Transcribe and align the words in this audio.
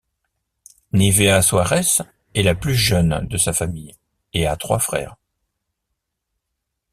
Nívea 0.93 1.43
Soares 1.43 2.01
est 2.33 2.41
la 2.41 2.55
plus 2.55 2.73
jeune 2.73 3.27
de 3.27 3.37
sa 3.37 3.53
famille 3.53 3.93
et 4.33 4.47
a 4.47 4.55
trois 4.57 4.79
frères. 4.79 5.15